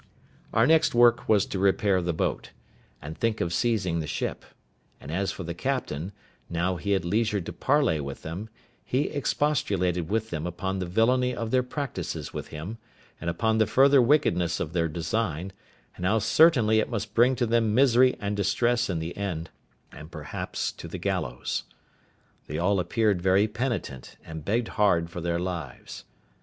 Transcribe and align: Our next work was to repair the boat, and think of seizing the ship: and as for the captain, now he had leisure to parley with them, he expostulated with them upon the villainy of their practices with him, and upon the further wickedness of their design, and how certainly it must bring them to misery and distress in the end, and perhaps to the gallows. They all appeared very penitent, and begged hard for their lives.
Our 0.51 0.65
next 0.65 0.95
work 0.95 1.29
was 1.29 1.45
to 1.45 1.59
repair 1.59 2.01
the 2.01 2.11
boat, 2.11 2.49
and 3.03 3.15
think 3.15 3.39
of 3.39 3.53
seizing 3.53 3.99
the 3.99 4.07
ship: 4.07 4.43
and 4.99 5.11
as 5.11 5.31
for 5.31 5.43
the 5.43 5.53
captain, 5.53 6.11
now 6.49 6.77
he 6.77 6.93
had 6.93 7.05
leisure 7.05 7.39
to 7.39 7.53
parley 7.53 7.99
with 7.99 8.23
them, 8.23 8.49
he 8.83 9.09
expostulated 9.09 10.09
with 10.09 10.31
them 10.31 10.47
upon 10.47 10.79
the 10.79 10.87
villainy 10.87 11.35
of 11.35 11.51
their 11.51 11.61
practices 11.61 12.33
with 12.33 12.47
him, 12.47 12.79
and 13.21 13.29
upon 13.29 13.59
the 13.59 13.67
further 13.67 14.01
wickedness 14.01 14.59
of 14.59 14.73
their 14.73 14.87
design, 14.87 15.53
and 15.95 16.03
how 16.03 16.17
certainly 16.17 16.79
it 16.79 16.89
must 16.89 17.13
bring 17.13 17.35
them 17.35 17.37
to 17.51 17.61
misery 17.61 18.15
and 18.19 18.35
distress 18.35 18.89
in 18.89 18.97
the 18.97 19.15
end, 19.15 19.51
and 19.91 20.09
perhaps 20.09 20.71
to 20.71 20.87
the 20.87 20.97
gallows. 20.97 21.65
They 22.47 22.57
all 22.57 22.79
appeared 22.79 23.21
very 23.21 23.47
penitent, 23.47 24.17
and 24.25 24.43
begged 24.43 24.69
hard 24.69 25.11
for 25.11 25.21
their 25.21 25.37
lives. 25.37 26.05